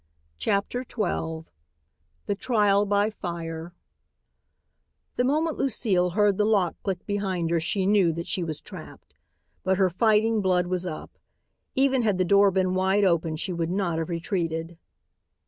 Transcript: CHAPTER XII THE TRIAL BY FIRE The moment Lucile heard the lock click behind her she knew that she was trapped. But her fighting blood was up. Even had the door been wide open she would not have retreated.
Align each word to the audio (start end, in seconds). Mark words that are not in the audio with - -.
CHAPTER 0.39 0.81
XII 0.81 1.45
THE 2.25 2.33
TRIAL 2.35 2.85
BY 2.87 3.11
FIRE 3.11 3.75
The 5.15 5.23
moment 5.23 5.59
Lucile 5.59 6.09
heard 6.17 6.39
the 6.39 6.43
lock 6.45 6.73
click 6.81 7.05
behind 7.05 7.51
her 7.51 7.59
she 7.59 7.85
knew 7.85 8.11
that 8.13 8.25
she 8.25 8.43
was 8.43 8.61
trapped. 8.61 9.13
But 9.63 9.77
her 9.77 9.91
fighting 9.91 10.41
blood 10.41 10.65
was 10.65 10.87
up. 10.87 11.19
Even 11.75 12.01
had 12.01 12.17
the 12.17 12.25
door 12.25 12.49
been 12.49 12.73
wide 12.73 13.03
open 13.03 13.35
she 13.35 13.53
would 13.53 13.69
not 13.69 13.99
have 13.99 14.09
retreated. 14.09 14.79